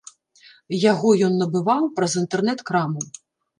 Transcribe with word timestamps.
Яго 0.91 1.11
ён 1.27 1.37
набываў 1.43 1.87
праз 2.01 2.19
інтэрнэт-краму. 2.25 3.01